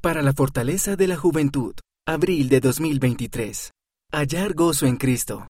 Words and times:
Para 0.00 0.22
la 0.22 0.32
fortaleza 0.32 0.94
de 0.94 1.08
la 1.08 1.16
juventud, 1.16 1.74
abril 2.06 2.48
de 2.48 2.60
2023. 2.60 3.72
Hallar 4.12 4.54
gozo 4.54 4.86
en 4.86 4.96
Cristo. 4.96 5.44